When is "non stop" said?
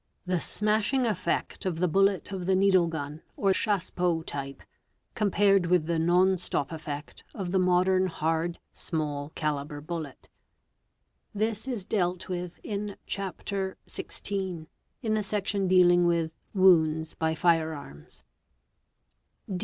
5.99-6.71